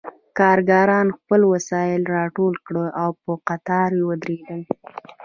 [0.39, 4.61] کارګرانو خپل وسایل راټول کړل او په قطار ودرېدل